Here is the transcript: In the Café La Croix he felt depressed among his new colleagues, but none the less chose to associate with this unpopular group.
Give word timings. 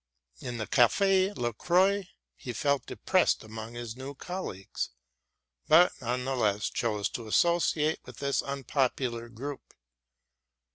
In 0.39 0.57
the 0.57 0.65
Café 0.65 1.37
La 1.37 1.51
Croix 1.51 2.07
he 2.35 2.53
felt 2.53 2.87
depressed 2.87 3.43
among 3.43 3.75
his 3.75 3.95
new 3.95 4.15
colleagues, 4.15 4.89
but 5.67 5.93
none 6.01 6.25
the 6.25 6.35
less 6.35 6.71
chose 6.71 7.07
to 7.09 7.27
associate 7.27 7.99
with 8.05 8.17
this 8.17 8.41
unpopular 8.41 9.29
group. 9.29 9.75